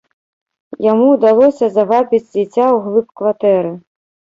Яму 0.91 1.05
ўдалося 1.15 1.69
завабіць 1.77 2.23
дзіця 2.33 2.65
ўглыб 2.79 3.09
кватэры. 3.23 3.71